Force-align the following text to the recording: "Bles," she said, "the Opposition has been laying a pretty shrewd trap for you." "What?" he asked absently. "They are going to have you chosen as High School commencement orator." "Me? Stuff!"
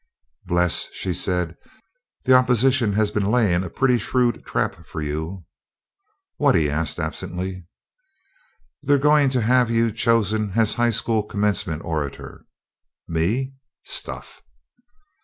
"Bles," 0.45 0.89
she 0.93 1.13
said, 1.13 1.57
"the 2.23 2.33
Opposition 2.33 2.93
has 2.93 3.11
been 3.11 3.29
laying 3.29 3.63
a 3.63 3.69
pretty 3.69 3.99
shrewd 3.99 4.43
trap 4.43 4.83
for 4.83 4.99
you." 4.99 5.45
"What?" 6.37 6.55
he 6.55 6.71
asked 6.71 6.99
absently. 6.99 7.67
"They 8.81 8.95
are 8.95 8.97
going 8.97 9.29
to 9.29 9.41
have 9.41 9.69
you 9.69 9.91
chosen 9.91 10.53
as 10.55 10.73
High 10.73 10.89
School 10.89 11.21
commencement 11.21 11.85
orator." 11.85 12.45
"Me? 13.07 13.53
Stuff!" 13.83 14.41